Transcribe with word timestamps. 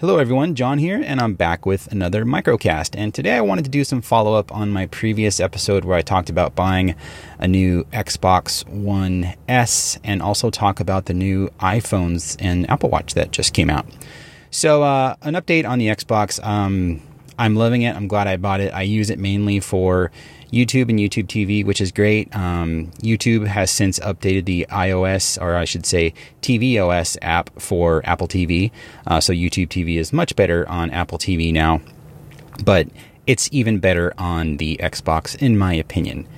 Hello, 0.00 0.16
everyone. 0.16 0.54
John 0.54 0.78
here, 0.78 1.02
and 1.04 1.20
I'm 1.20 1.34
back 1.34 1.66
with 1.66 1.92
another 1.92 2.24
microcast. 2.24 2.94
And 2.96 3.12
today 3.12 3.34
I 3.34 3.42
wanted 3.42 3.66
to 3.66 3.70
do 3.70 3.84
some 3.84 4.00
follow 4.00 4.32
up 4.32 4.50
on 4.50 4.70
my 4.70 4.86
previous 4.86 5.40
episode 5.40 5.84
where 5.84 5.98
I 5.98 6.00
talked 6.00 6.30
about 6.30 6.54
buying 6.54 6.94
a 7.38 7.46
new 7.46 7.84
Xbox 7.92 8.66
One 8.66 9.34
S 9.46 9.98
and 10.02 10.22
also 10.22 10.48
talk 10.48 10.80
about 10.80 11.04
the 11.04 11.12
new 11.12 11.50
iPhones 11.60 12.34
and 12.40 12.68
Apple 12.70 12.88
Watch 12.88 13.12
that 13.12 13.30
just 13.30 13.52
came 13.52 13.68
out. 13.68 13.84
So, 14.50 14.82
uh, 14.84 15.16
an 15.20 15.34
update 15.34 15.68
on 15.68 15.78
the 15.78 15.88
Xbox. 15.88 16.42
Um, 16.42 17.02
I'm 17.40 17.56
loving 17.56 17.80
it. 17.80 17.96
I'm 17.96 18.06
glad 18.06 18.28
I 18.28 18.36
bought 18.36 18.60
it. 18.60 18.72
I 18.74 18.82
use 18.82 19.08
it 19.08 19.18
mainly 19.18 19.60
for 19.60 20.12
YouTube 20.52 20.90
and 20.90 20.98
YouTube 20.98 21.26
TV, 21.26 21.64
which 21.64 21.80
is 21.80 21.90
great. 21.90 22.34
Um, 22.36 22.92
YouTube 22.98 23.46
has 23.46 23.70
since 23.70 23.98
updated 24.00 24.44
the 24.44 24.66
iOS, 24.70 25.40
or 25.40 25.56
I 25.56 25.64
should 25.64 25.86
say, 25.86 26.12
tvOS 26.42 27.16
app 27.22 27.48
for 27.58 28.02
Apple 28.04 28.28
TV. 28.28 28.70
Uh, 29.06 29.20
so 29.20 29.32
YouTube 29.32 29.68
TV 29.68 29.96
is 29.96 30.12
much 30.12 30.36
better 30.36 30.68
on 30.68 30.90
Apple 30.90 31.16
TV 31.16 31.50
now, 31.50 31.80
but 32.62 32.88
it's 33.26 33.48
even 33.52 33.78
better 33.78 34.12
on 34.18 34.58
the 34.58 34.76
Xbox, 34.82 35.34
in 35.40 35.56
my 35.56 35.72
opinion. 35.72 36.28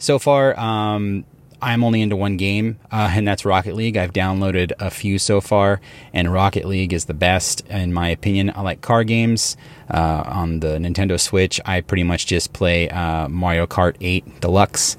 So 0.00 0.18
far, 0.18 0.58
um, 0.58 1.24
I'm 1.60 1.82
only 1.82 2.00
into 2.02 2.16
one 2.16 2.36
game, 2.36 2.78
uh, 2.92 3.10
and 3.12 3.26
that's 3.26 3.44
Rocket 3.44 3.74
League. 3.74 3.96
I've 3.96 4.12
downloaded 4.12 4.72
a 4.78 4.90
few 4.90 5.18
so 5.18 5.40
far, 5.40 5.80
and 6.12 6.32
Rocket 6.32 6.64
League 6.64 6.92
is 6.92 7.06
the 7.06 7.14
best, 7.14 7.66
in 7.68 7.92
my 7.92 8.08
opinion. 8.08 8.52
I 8.54 8.62
like 8.62 8.80
car 8.80 9.04
games. 9.04 9.56
Uh, 9.90 10.22
on 10.26 10.60
the 10.60 10.76
Nintendo 10.76 11.18
Switch, 11.18 11.60
I 11.64 11.80
pretty 11.80 12.02
much 12.02 12.26
just 12.26 12.52
play 12.52 12.90
uh, 12.90 13.26
Mario 13.28 13.66
Kart 13.66 13.96
8 14.00 14.40
Deluxe 14.40 14.96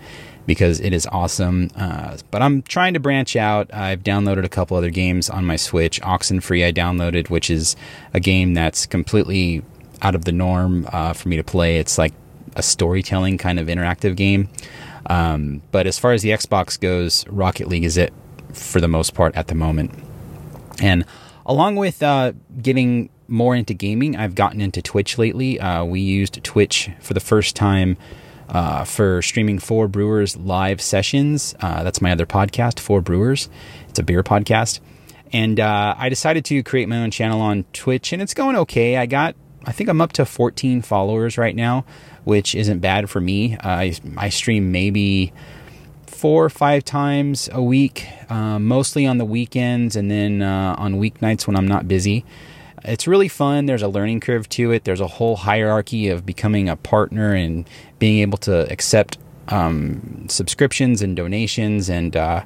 because 0.48 0.80
it 0.80 0.94
is 0.94 1.08
awesome. 1.12 1.70
Uh, 1.76 2.18
but 2.32 2.42
I'm 2.42 2.64
trying 2.64 2.96
to 2.96 3.00
branch 3.00 3.36
out. 3.36 3.72
I've 3.72 4.02
downloaded 4.02 4.46
a 4.46 4.50
couple 4.50 4.76
other 4.76 4.90
games 4.90 5.30
on 5.30 5.46
my 5.46 5.58
Switch. 5.58 6.02
Oxenfree, 6.02 6.66
I 6.66 6.72
downloaded, 6.72 7.30
which 7.30 7.52
is 7.52 7.76
a 8.16 8.20
game 8.20 8.56
that's 8.56 8.88
completely 8.88 9.62
out 10.02 10.16
of 10.16 10.26
the 10.26 10.32
norm 10.32 10.88
uh, 10.92 11.14
for 11.14 11.30
me 11.30 11.38
to 11.38 11.44
play. 11.44 11.78
It's 11.78 12.00
like 12.00 12.14
a 12.56 12.64
storytelling 12.64 13.38
kind 13.38 13.60
of 13.60 13.68
interactive 13.68 14.16
game. 14.16 14.50
Um, 15.10 15.62
but 15.72 15.88
as 15.88 15.98
far 16.00 16.14
as 16.14 16.22
the 16.22 16.30
Xbox 16.30 16.80
goes, 16.80 17.28
Rocket 17.28 17.68
League 17.68 17.84
is 17.84 17.98
it 17.98 18.14
for 18.54 18.80
the 18.80 18.88
most 18.88 19.14
part 19.14 19.36
at 19.36 19.48
the 19.48 19.56
moment. 19.56 19.92
And 20.82 21.04
along 21.46 21.76
with 21.76 22.02
uh, 22.02 22.34
getting 22.62 23.10
more 23.28 23.56
into 23.56 23.74
gaming, 23.74 24.16
I've 24.16 24.36
gotten 24.36 24.62
into 24.62 24.82
Twitch 24.82 25.18
lately. 25.18 25.60
Uh, 25.60 25.84
we 25.84 26.00
used 26.00 26.44
Twitch 26.44 26.90
for 27.00 27.14
the 27.14 27.20
first 27.20 27.56
time 27.56 27.98
uh, 28.50 28.84
for 28.84 29.22
streaming 29.22 29.60
Four 29.60 29.88
Brewers 29.88 30.36
live 30.38 30.82
sessions. 30.82 31.56
Uh, 31.60 31.84
that's 31.84 32.02
my 32.02 32.12
other 32.12 32.26
podcast, 32.26 32.80
Four 32.80 33.02
Brewers. 33.02 33.50
It's 33.88 34.00
a 34.00 34.04
beer 34.04 34.24
podcast. 34.24 34.80
And 35.32 35.60
uh, 35.60 35.94
I 35.98 36.10
decided 36.10 36.46
to 36.46 36.64
create 36.64 36.90
my 36.90 36.98
own 36.98 37.12
channel 37.12 37.40
on 37.42 37.66
Twitch, 37.74 38.12
and 38.14 38.22
it's 38.22 38.34
going 38.34 38.56
okay. 38.56 38.98
I 38.98 39.06
got, 39.06 39.36
I 39.66 39.72
think 39.72 39.90
I'm 39.90 40.02
up 40.02 40.14
to 40.14 40.26
14 40.26 40.82
followers 40.82 41.38
right 41.38 41.56
now 41.56 41.86
which 42.24 42.54
isn't 42.54 42.80
bad 42.80 43.10
for 43.10 43.20
me. 43.20 43.56
Uh, 43.56 43.70
I, 43.70 43.96
I 44.16 44.30
stream 44.30 44.72
maybe 44.72 45.34
four 46.06 46.46
or 46.46 46.50
five 46.50 46.86
times 46.86 47.50
a 47.52 47.64
week, 47.64 48.06
uh, 48.30 48.60
mostly 48.60 49.06
on 49.06 49.18
the 49.18 49.26
weekends 49.26 49.96
and 49.96 50.12
then 50.12 50.42
uh, 50.42 50.76
on 50.78 50.96
weeknights 50.96 51.48
when 51.48 51.56
I'm 51.56 51.68
not 51.68 51.88
busy. 51.88 52.24
It's 52.84 53.08
really 53.08 53.28
fun. 53.28 53.66
There's 53.66 53.82
a 53.82 53.88
learning 53.88 54.20
curve 54.20 54.48
to 54.50 54.72
it. 54.72 54.84
There's 54.84 55.02
a 55.02 55.08
whole 55.08 55.38
hierarchy 55.38 56.08
of 56.10 56.24
becoming 56.24 56.70
a 56.70 56.76
partner 56.76 57.34
and 57.34 57.68
being 58.00 58.20
able 58.20 58.38
to 58.40 58.72
accept 58.72 59.18
um, 59.48 60.28
subscriptions 60.30 61.02
and 61.02 61.16
donations. 61.16 61.90
And 61.90 62.16
uh, 62.16 62.44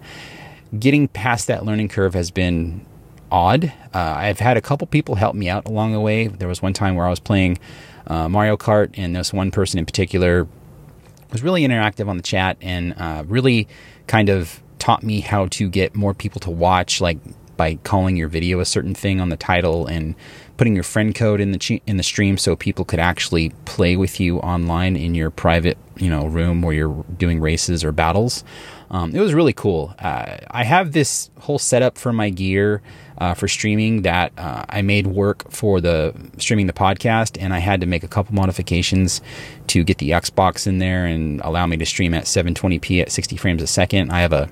getting 0.79 1.09
past 1.09 1.47
that 1.47 1.65
learning 1.65 1.89
curve 1.89 2.13
has 2.13 2.31
been 2.31 2.85
odd. 3.33 3.65
Uh, 3.93 4.13
I've 4.17 4.39
had 4.39 4.55
a 4.55 4.61
couple 4.61 4.85
people 4.85 5.15
help 5.15 5.35
me 5.35 5.49
out 5.49 5.65
along 5.65 5.91
the 5.91 5.99
way. 5.99 6.27
There 6.27 6.47
was 6.47 6.61
one 6.61 6.71
time 6.71 6.95
where 6.95 7.07
I 7.07 7.09
was 7.09 7.19
playing 7.19 7.57
uh, 8.05 8.29
Mario 8.29 8.55
Kart, 8.55 8.91
and 8.95 9.15
this 9.15 9.33
one 9.33 9.49
person 9.49 9.79
in 9.79 9.85
particular 9.85 10.47
was 11.31 11.41
really 11.41 11.63
interactive 11.63 12.07
on 12.07 12.15
the 12.15 12.23
chat 12.23 12.57
and 12.61 12.93
uh, 12.95 13.23
really 13.27 13.67
kind 14.05 14.29
of 14.29 14.61
taught 14.77 15.01
me 15.01 15.21
how 15.21 15.47
to 15.47 15.67
get 15.67 15.95
more 15.95 16.13
people 16.13 16.39
to 16.41 16.51
watch, 16.51 17.01
like 17.01 17.17
by 17.63 17.75
calling 17.85 18.17
your 18.17 18.27
video 18.27 18.59
a 18.59 18.65
certain 18.65 18.93
thing 18.93 19.21
on 19.21 19.29
the 19.29 19.37
title 19.37 19.87
and 19.87 20.15
putting 20.57 20.75
your 20.75 20.83
friend 20.83 21.15
code 21.15 21.39
in 21.39 21.53
the 21.53 21.81
in 21.87 21.95
the 21.95 22.03
stream 22.03 22.37
so 22.37 22.57
people 22.57 22.83
could 22.83 22.99
actually 22.99 23.51
play 23.63 23.95
with 23.95 24.19
you 24.19 24.39
online 24.39 24.97
in 24.97 25.15
your 25.15 25.29
private 25.29 25.77
you 25.95 26.09
know 26.09 26.25
room 26.25 26.61
where 26.61 26.73
you're 26.73 27.05
doing 27.17 27.39
races 27.39 27.81
or 27.85 27.93
battles. 27.93 28.43
Um, 28.91 29.15
it 29.15 29.21
was 29.21 29.33
really 29.33 29.53
cool. 29.53 29.95
Uh, 29.97 30.39
I 30.51 30.65
have 30.65 30.91
this 30.91 31.31
whole 31.39 31.57
setup 31.57 31.97
for 31.97 32.11
my 32.11 32.29
gear 32.29 32.81
uh, 33.17 33.33
for 33.33 33.47
streaming 33.47 34.01
that 34.01 34.33
uh, 34.37 34.65
I 34.67 34.81
made 34.81 35.07
work 35.07 35.49
for 35.49 35.79
the 35.79 36.13
streaming 36.39 36.67
the 36.67 36.73
podcast, 36.73 37.41
and 37.41 37.53
I 37.53 37.59
had 37.59 37.79
to 37.79 37.87
make 37.87 38.03
a 38.03 38.09
couple 38.09 38.35
modifications 38.35 39.21
to 39.67 39.85
get 39.85 39.99
the 39.99 40.09
Xbox 40.09 40.67
in 40.67 40.79
there 40.79 41.05
and 41.05 41.39
allow 41.45 41.65
me 41.65 41.77
to 41.77 41.85
stream 41.85 42.13
at 42.13 42.25
720p 42.25 43.01
at 43.01 43.09
60 43.09 43.37
frames 43.37 43.61
a 43.61 43.67
second. 43.67 44.11
I 44.11 44.19
have 44.19 44.33
a, 44.33 44.49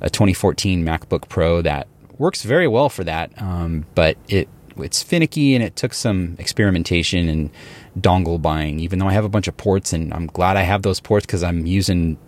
a 0.00 0.08
2014 0.08 0.84
MacBook 0.84 1.28
Pro 1.28 1.60
that 1.60 1.88
works 2.18 2.42
very 2.42 2.68
well 2.68 2.88
for 2.88 3.04
that, 3.04 3.30
um, 3.40 3.86
but 3.94 4.16
it 4.28 4.48
it's 4.76 5.02
finicky 5.02 5.54
and 5.54 5.62
it 5.62 5.76
took 5.76 5.94
some 5.94 6.34
experimentation 6.38 7.28
and 7.28 7.50
dongle 7.98 8.40
buying. 8.42 8.80
Even 8.80 8.98
though 8.98 9.06
I 9.06 9.12
have 9.12 9.24
a 9.24 9.28
bunch 9.28 9.48
of 9.48 9.56
ports, 9.56 9.92
and 9.92 10.12
I'm 10.12 10.26
glad 10.26 10.56
I 10.56 10.62
have 10.62 10.82
those 10.82 11.00
ports 11.00 11.26
because 11.26 11.42
I'm 11.42 11.66
using 11.66 12.18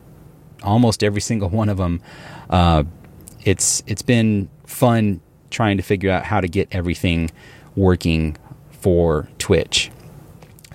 almost 0.63 1.03
every 1.03 1.21
single 1.21 1.49
one 1.49 1.69
of 1.69 1.79
them. 1.79 2.01
Uh, 2.49 2.85
it's 3.45 3.83
it's 3.87 4.03
been 4.03 4.49
fun 4.67 5.21
trying 5.51 5.77
to 5.77 5.83
figure 5.83 6.11
out 6.11 6.25
how 6.25 6.41
to 6.41 6.49
get 6.49 6.69
everything 6.73 7.31
working 7.75 8.37
for 8.71 9.29
Twitch. 9.39 9.91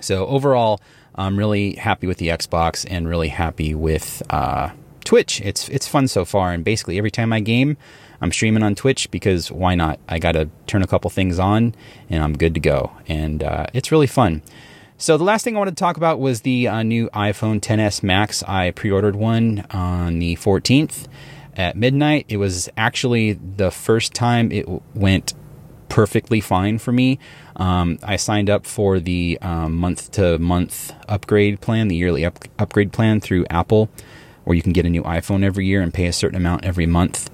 So 0.00 0.26
overall, 0.26 0.80
I'm 1.14 1.38
really 1.38 1.74
happy 1.74 2.06
with 2.06 2.18
the 2.18 2.28
Xbox 2.28 2.86
and 2.88 3.08
really 3.08 3.28
happy 3.28 3.74
with 3.74 4.22
uh, 4.30 4.70
Twitch. 5.04 5.40
It's 5.40 5.68
it's 5.68 5.86
fun 5.86 6.08
so 6.08 6.24
far, 6.24 6.52
and 6.52 6.64
basically 6.64 6.98
every 6.98 7.10
time 7.10 7.32
I 7.32 7.40
game, 7.40 7.76
I'm 8.20 8.32
streaming 8.32 8.62
on 8.62 8.74
Twitch 8.74 9.10
because 9.10 9.50
why 9.50 9.74
not? 9.74 9.98
I 10.08 10.18
got 10.18 10.32
to 10.32 10.48
turn 10.66 10.82
a 10.82 10.86
couple 10.86 11.10
things 11.10 11.38
on, 11.38 11.74
and 12.08 12.22
I'm 12.22 12.36
good 12.36 12.54
to 12.54 12.60
go, 12.60 12.92
and 13.08 13.42
uh, 13.42 13.66
it's 13.74 13.90
really 13.90 14.06
fun. 14.06 14.42
So 14.96 15.16
the 15.18 15.24
last 15.24 15.42
thing 15.42 15.56
I 15.56 15.58
wanted 15.58 15.76
to 15.76 15.80
talk 15.80 15.96
about 15.96 16.20
was 16.20 16.42
the 16.42 16.68
uh, 16.68 16.82
new 16.84 17.08
iPhone 17.10 17.60
XS 17.60 18.04
Max. 18.04 18.44
I 18.44 18.70
pre-ordered 18.70 19.16
one 19.16 19.66
on 19.70 20.20
the 20.20 20.36
14th 20.36 21.08
at 21.56 21.76
midnight. 21.76 22.26
It 22.28 22.36
was 22.36 22.68
actually 22.76 23.32
the 23.32 23.72
first 23.72 24.14
time 24.14 24.52
it 24.52 24.68
went 24.94 25.34
perfectly 25.88 26.40
fine 26.40 26.78
for 26.78 26.92
me. 26.92 27.18
Um, 27.56 27.98
I 28.02 28.16
signed 28.16 28.48
up 28.48 28.64
for 28.64 29.00
the 29.00 29.38
month 29.42 30.12
to 30.12 30.38
month 30.38 30.94
upgrade 31.08 31.60
plan, 31.60 31.88
the 31.88 31.96
yearly 31.96 32.24
up- 32.24 32.44
upgrade 32.58 32.92
plan 32.92 33.20
through 33.20 33.44
Apple, 33.50 33.90
where 34.44 34.54
you 34.56 34.62
can 34.62 34.72
get 34.72 34.86
a 34.86 34.90
new 34.90 35.02
iPhone 35.02 35.44
every 35.44 35.66
year 35.66 35.82
and 35.82 35.92
pay 35.92 36.06
a 36.06 36.12
certain 36.12 36.36
amount 36.36 36.64
every 36.64 36.86
month. 36.86 37.30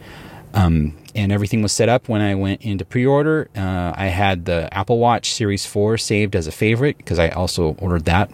Um, 0.54 0.96
and 1.14 1.30
everything 1.32 1.62
was 1.62 1.72
set 1.72 1.88
up 1.88 2.08
when 2.08 2.20
I 2.20 2.34
went 2.34 2.62
into 2.62 2.84
pre 2.84 3.04
order. 3.04 3.48
Uh, 3.56 3.92
I 3.96 4.06
had 4.06 4.44
the 4.44 4.72
Apple 4.72 4.98
Watch 4.98 5.32
Series 5.32 5.66
4 5.66 5.98
saved 5.98 6.34
as 6.34 6.46
a 6.46 6.52
favorite 6.52 6.96
because 6.98 7.18
I 7.18 7.28
also 7.28 7.76
ordered 7.78 8.06
that. 8.06 8.30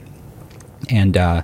And 0.89 1.17
uh, 1.17 1.43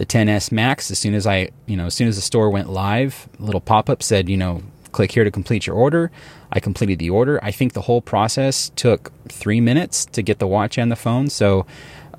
the 0.00 0.06
XS 0.06 0.50
Max. 0.50 0.90
As 0.90 0.98
soon 0.98 1.14
as 1.14 1.26
I, 1.26 1.50
you 1.66 1.76
know, 1.76 1.86
as 1.86 1.94
soon 1.94 2.08
as 2.08 2.16
the 2.16 2.22
store 2.22 2.48
went 2.48 2.70
live, 2.70 3.28
a 3.38 3.42
little 3.42 3.60
pop 3.60 3.90
up 3.90 4.02
said, 4.02 4.30
you 4.30 4.36
know, 4.36 4.62
click 4.92 5.12
here 5.12 5.24
to 5.24 5.30
complete 5.30 5.66
your 5.66 5.76
order. 5.76 6.10
I 6.50 6.58
completed 6.58 6.98
the 6.98 7.10
order. 7.10 7.38
I 7.44 7.50
think 7.50 7.74
the 7.74 7.82
whole 7.82 8.00
process 8.00 8.70
took 8.76 9.12
three 9.28 9.60
minutes 9.60 10.06
to 10.06 10.22
get 10.22 10.38
the 10.38 10.46
watch 10.46 10.78
and 10.78 10.90
the 10.90 10.96
phone, 10.96 11.28
so 11.28 11.66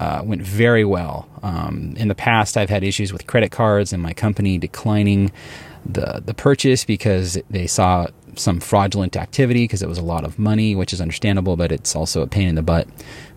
uh, 0.02 0.24
went 0.24 0.42
very 0.42 0.84
well. 0.84 1.30
Um, 1.44 1.94
in 1.96 2.08
the 2.08 2.16
past, 2.16 2.58
I've 2.58 2.72
had 2.72 2.84
issues 2.84 3.14
with 3.14 3.28
credit 3.28 3.52
cards 3.52 3.94
and 3.94 4.02
my 4.02 4.14
company 4.14 4.58
declining 4.58 5.32
the 5.86 6.22
the 6.26 6.34
purchase 6.34 6.86
because 6.86 7.38
they 7.52 7.68
saw 7.68 8.08
some 8.36 8.60
fraudulent 8.60 9.16
activity 9.16 9.66
because 9.66 9.84
it 9.84 9.90
was 9.90 10.00
a 10.00 10.04
lot 10.04 10.24
of 10.24 10.40
money, 10.40 10.76
which 10.76 10.92
is 10.92 11.02
understandable, 11.02 11.56
but 11.56 11.72
it's 11.72 11.96
also 11.96 12.24
a 12.24 12.28
pain 12.28 12.48
in 12.48 12.56
the 12.56 12.64
butt. 12.64 12.88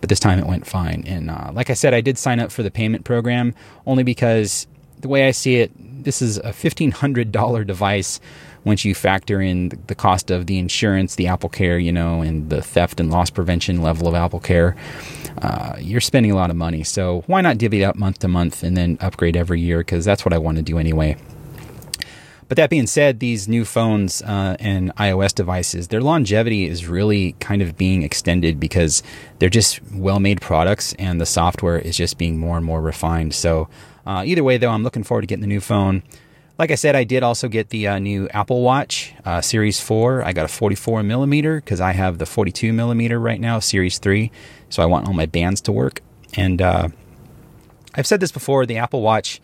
But 0.01 0.09
this 0.09 0.21
time 0.21 0.39
it 0.39 0.47
went 0.47 0.67
fine. 0.67 1.05
And 1.07 1.31
uh, 1.31 1.51
like 1.53 1.69
I 1.69 1.75
said, 1.75 1.93
I 1.93 2.01
did 2.01 2.17
sign 2.17 2.41
up 2.41 2.51
for 2.51 2.63
the 2.63 2.71
payment 2.71 3.05
program 3.05 3.55
only 3.87 4.03
because 4.03 4.67
the 5.01 5.09
way 5.09 5.29
I 5.29 5.33
see 5.33 5.57
it, 5.57 5.71
this 6.05 6.23
is 6.23 6.39
a 6.39 6.53
$1,500 6.53 7.67
device 7.67 8.21
once 8.65 8.85
you 8.85 8.95
factor 8.95 9.41
in 9.43 9.71
the 9.89 9.95
cost 9.95 10.31
of 10.31 10.47
the 10.47 10.59
insurance, 10.59 11.17
the 11.17 11.27
Apple 11.27 11.51
Care, 11.51 11.79
you 11.79 11.93
know, 11.93 12.23
and 12.23 12.49
the 12.49 12.63
theft 12.63 13.01
and 13.01 13.11
loss 13.11 13.31
prevention 13.31 13.83
level 13.83 14.09
of 14.09 14.15
Apple 14.15 14.41
Care. 14.41 14.77
Uh, 15.41 15.77
you're 15.79 16.01
spending 16.01 16.33
a 16.33 16.35
lot 16.35 16.51
of 16.51 16.57
money. 16.57 16.85
So 16.85 17.25
why 17.27 17.41
not 17.41 17.59
divvy 17.59 17.83
it 17.83 17.85
up 17.85 17.97
month 17.97 18.21
to 18.21 18.29
month 18.29 18.63
and 18.63 18.77
then 18.77 18.99
upgrade 19.01 19.37
every 19.37 19.61
year? 19.61 19.79
Because 19.79 20.05
that's 20.05 20.25
what 20.25 20.33
I 20.33 20.39
want 20.39 20.57
to 20.57 20.63
do 20.63 20.79
anyway. 20.79 21.17
But 22.49 22.57
that 22.57 22.71
being 22.71 22.87
said, 22.87 23.21
these 23.21 23.49
new 23.49 23.65
phones 23.65 24.21
uh, 24.23 24.57
and 24.61 24.95
iOS 24.97 25.35
devices, 25.35 25.89
their 25.89 26.03
longevity 26.03 26.67
is 26.67 26.87
really 26.87 27.33
kind 27.41 27.63
of 27.63 27.77
being 27.77 28.03
extended 28.03 28.61
because 28.61 29.03
they're 29.39 29.49
just 29.49 29.81
well 29.93 30.21
made 30.21 30.41
products 30.41 30.93
and 30.99 31.21
the 31.21 31.27
software 31.27 31.79
is 31.79 31.97
just 31.97 32.19
being 32.19 32.39
more 32.39 32.57
and 32.57 32.67
more 32.67 32.83
refined. 32.83 33.35
So, 33.35 33.69
uh, 34.07 34.23
either 34.27 34.45
way, 34.45 34.59
though, 34.59 34.71
I'm 34.71 34.83
looking 34.83 35.03
forward 35.03 35.23
to 35.23 35.27
getting 35.27 35.41
the 35.41 35.47
new 35.47 35.61
phone. 35.61 36.03
Like 36.57 36.71
I 36.71 36.77
said, 36.77 36.95
I 36.95 37.03
did 37.03 37.25
also 37.25 37.49
get 37.49 37.71
the 37.71 37.89
uh, 37.89 37.99
new 37.99 38.29
Apple 38.29 38.63
Watch 38.63 39.13
uh, 39.25 39.41
Series 39.41 39.81
4. 39.81 40.25
I 40.25 40.33
got 40.33 40.45
a 40.45 40.49
44 40.49 41.03
millimeter 41.03 41.61
because 41.61 41.81
I 41.81 41.93
have 41.93 42.19
the 42.19 42.27
42 42.27 42.73
millimeter 42.73 43.19
right 43.19 43.41
now, 43.41 43.59
Series 43.59 43.99
3. 43.99 44.31
So 44.69 44.81
I 44.83 44.87
want 44.87 45.09
all 45.09 45.15
my 45.15 45.27
bands 45.27 45.61
to 45.63 45.73
work. 45.73 46.01
And 46.37 46.63
uh, 46.63 46.89
I've 47.95 48.07
said 48.07 48.21
this 48.21 48.31
before 48.31 48.67
the 48.67 48.77
Apple 48.77 49.03
Watch 49.03 49.41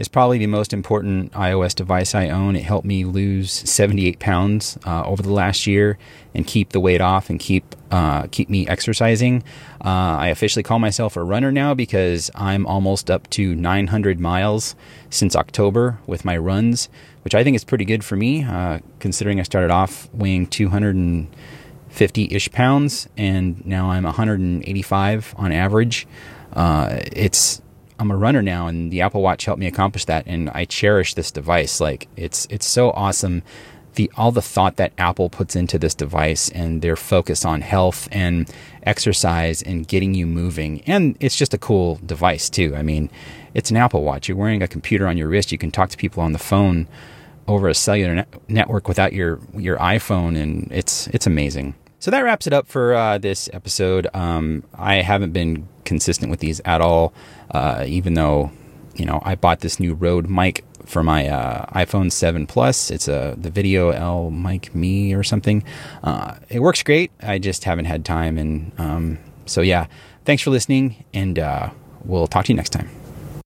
is 0.00 0.08
probably 0.08 0.38
the 0.38 0.46
most 0.46 0.72
important 0.72 1.30
iOS 1.32 1.74
device 1.74 2.14
I 2.14 2.30
own. 2.30 2.56
It 2.56 2.64
helped 2.64 2.86
me 2.86 3.04
lose 3.04 3.52
78 3.52 4.18
pounds 4.18 4.78
uh, 4.86 5.04
over 5.04 5.22
the 5.22 5.30
last 5.30 5.66
year 5.66 5.98
and 6.34 6.46
keep 6.46 6.70
the 6.70 6.80
weight 6.80 7.02
off 7.02 7.28
and 7.28 7.38
keep 7.38 7.76
uh, 7.90 8.26
keep 8.30 8.48
me 8.48 8.66
exercising. 8.66 9.42
Uh, 9.84 10.16
I 10.16 10.28
officially 10.28 10.62
call 10.62 10.78
myself 10.78 11.16
a 11.16 11.22
runner 11.22 11.52
now 11.52 11.74
because 11.74 12.30
I'm 12.34 12.66
almost 12.66 13.10
up 13.10 13.28
to 13.30 13.54
900 13.54 14.18
miles 14.18 14.74
since 15.10 15.36
October 15.36 15.98
with 16.06 16.24
my 16.24 16.36
runs, 16.38 16.88
which 17.22 17.34
I 17.34 17.44
think 17.44 17.54
is 17.54 17.64
pretty 17.64 17.84
good 17.84 18.02
for 18.02 18.16
me, 18.16 18.42
uh, 18.42 18.78
considering 19.00 19.38
I 19.38 19.42
started 19.42 19.70
off 19.70 20.08
weighing 20.14 20.46
250 20.46 22.28
ish 22.30 22.50
pounds 22.52 23.06
and 23.18 23.66
now 23.66 23.90
I'm 23.90 24.04
185 24.04 25.34
on 25.36 25.52
average. 25.52 26.06
Uh, 26.54 27.00
it's 27.12 27.60
I'm 28.00 28.10
a 28.10 28.16
runner 28.16 28.40
now, 28.40 28.66
and 28.66 28.90
the 28.90 29.02
Apple 29.02 29.20
Watch 29.20 29.44
helped 29.44 29.60
me 29.60 29.66
accomplish 29.66 30.06
that, 30.06 30.24
and 30.26 30.48
I 30.50 30.64
cherish 30.64 31.12
this 31.12 31.30
device. 31.30 31.80
Like 31.80 32.08
it's 32.16 32.46
it's 32.48 32.66
so 32.66 32.92
awesome. 32.92 33.42
The 33.94 34.10
all 34.16 34.32
the 34.32 34.40
thought 34.40 34.76
that 34.76 34.92
Apple 34.96 35.28
puts 35.28 35.54
into 35.54 35.78
this 35.78 35.94
device 35.94 36.48
and 36.48 36.80
their 36.80 36.96
focus 36.96 37.44
on 37.44 37.60
health 37.60 38.08
and 38.10 38.50
exercise 38.84 39.60
and 39.60 39.86
getting 39.86 40.14
you 40.14 40.26
moving, 40.26 40.80
and 40.86 41.14
it's 41.20 41.36
just 41.36 41.52
a 41.52 41.58
cool 41.58 42.00
device 42.06 42.48
too. 42.48 42.74
I 42.74 42.82
mean, 42.82 43.10
it's 43.52 43.70
an 43.70 43.76
Apple 43.76 44.02
Watch. 44.02 44.28
You're 44.28 44.38
wearing 44.38 44.62
a 44.62 44.68
computer 44.68 45.06
on 45.06 45.18
your 45.18 45.28
wrist. 45.28 45.52
You 45.52 45.58
can 45.58 45.70
talk 45.70 45.90
to 45.90 45.98
people 45.98 46.22
on 46.22 46.32
the 46.32 46.38
phone 46.38 46.88
over 47.46 47.68
a 47.68 47.74
cellular 47.74 48.14
net- 48.14 48.34
network 48.48 48.88
without 48.88 49.12
your 49.12 49.40
your 49.54 49.76
iPhone, 49.76 50.40
and 50.40 50.72
it's 50.72 51.06
it's 51.08 51.26
amazing. 51.26 51.74
So 51.98 52.10
that 52.10 52.24
wraps 52.24 52.46
it 52.46 52.54
up 52.54 52.66
for 52.66 52.94
uh, 52.94 53.18
this 53.18 53.50
episode. 53.52 54.06
Um, 54.14 54.64
I 54.72 55.02
haven't 55.02 55.32
been 55.32 55.68
consistent 55.90 56.30
with 56.30 56.38
these 56.38 56.60
at 56.64 56.80
all, 56.80 57.12
uh, 57.50 57.84
even 57.86 58.14
though 58.14 58.52
you 58.94 59.04
know 59.04 59.18
I 59.24 59.34
bought 59.34 59.58
this 59.60 59.80
new 59.80 59.92
Rode 59.92 60.30
mic 60.30 60.64
for 60.86 61.02
my 61.02 61.28
uh, 61.28 61.66
iPhone 61.84 62.10
7 62.10 62.46
Plus. 62.46 62.90
It's 62.90 63.08
a 63.08 63.34
the 63.36 63.50
Video 63.50 63.90
L 63.90 64.30
mic 64.30 64.72
me 64.72 65.12
or 65.12 65.24
something. 65.24 65.64
Uh, 66.02 66.36
it 66.48 66.60
works 66.60 66.82
great. 66.84 67.10
I 67.20 67.38
just 67.38 67.64
haven't 67.64 67.86
had 67.86 68.04
time, 68.04 68.38
and 68.38 68.72
um, 68.78 69.18
so 69.46 69.60
yeah. 69.62 69.86
Thanks 70.26 70.42
for 70.42 70.50
listening, 70.50 71.04
and 71.12 71.38
uh, 71.38 71.70
we'll 72.04 72.28
talk 72.28 72.44
to 72.44 72.52
you 72.52 72.56
next 72.56 72.70
time. 72.70 72.99